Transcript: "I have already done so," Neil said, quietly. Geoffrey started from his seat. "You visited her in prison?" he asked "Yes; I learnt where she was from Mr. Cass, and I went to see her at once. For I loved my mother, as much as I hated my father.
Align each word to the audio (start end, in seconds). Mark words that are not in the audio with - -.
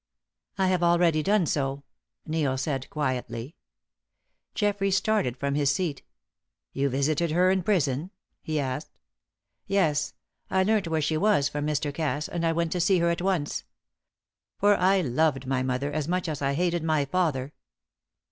"I 0.57 0.65
have 0.69 0.81
already 0.81 1.21
done 1.21 1.45
so," 1.45 1.83
Neil 2.25 2.57
said, 2.57 2.89
quietly. 2.89 3.55
Geoffrey 4.55 4.89
started 4.89 5.37
from 5.37 5.53
his 5.53 5.69
seat. 5.71 6.01
"You 6.73 6.89
visited 6.89 7.29
her 7.29 7.51
in 7.51 7.61
prison?" 7.61 8.09
he 8.41 8.59
asked 8.59 8.97
"Yes; 9.67 10.15
I 10.49 10.63
learnt 10.63 10.87
where 10.87 11.01
she 11.03 11.17
was 11.17 11.49
from 11.49 11.67
Mr. 11.67 11.93
Cass, 11.93 12.27
and 12.27 12.43
I 12.43 12.51
went 12.51 12.71
to 12.71 12.81
see 12.81 12.97
her 12.97 13.11
at 13.11 13.21
once. 13.21 13.63
For 14.57 14.75
I 14.75 15.01
loved 15.01 15.45
my 15.45 15.61
mother, 15.61 15.91
as 15.91 16.07
much 16.07 16.27
as 16.27 16.41
I 16.41 16.55
hated 16.55 16.83
my 16.83 17.05
father. 17.05 17.53